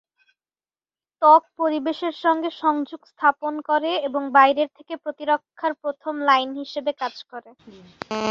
ত্বক 1.21 1.43
পরিবেশের 1.59 2.15
সঙ্গে 2.23 2.49
সংযোগ 2.63 3.01
স্থাপন 3.11 3.53
করে 3.69 3.91
এবং 4.07 4.21
বাইরের 4.35 4.69
থেকে 4.77 4.93
প্রতিরক্ষার 5.03 5.73
প্রথম 5.83 6.13
লাইন 6.29 6.49
হিসাবে 6.61 6.91
কাজ 7.01 7.15
করে। 7.31 7.49